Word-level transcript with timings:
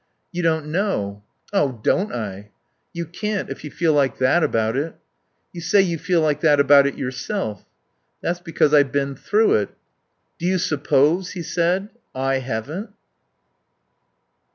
"You 0.31 0.41
don't 0.41 0.65
know." 0.71 1.21
"Oh, 1.53 1.79
don't 1.83 2.11
I!" 2.11 2.49
"You 2.91 3.05
can't, 3.05 3.51
if 3.51 3.63
you 3.63 3.69
feel 3.69 3.93
like 3.93 4.17
that 4.17 4.43
about 4.43 4.75
it." 4.75 4.95
"You 5.53 5.61
say 5.61 5.79
you 5.79 5.99
feel 5.99 6.21
like 6.21 6.41
that 6.41 6.59
about 6.59 6.87
it 6.87 6.97
yourself." 6.97 7.65
"That's 8.19 8.39
because 8.39 8.73
I've 8.73 8.91
been 8.91 9.15
through 9.15 9.53
it." 9.57 9.69
"Do 10.39 10.47
you 10.47 10.57
suppose," 10.57 11.33
he 11.33 11.43
said, 11.43 11.89
"I 12.15 12.39
haven't?" 12.39 12.89